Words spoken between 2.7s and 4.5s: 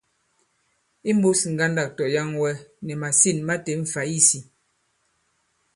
nì màsîn ma têm fày isī.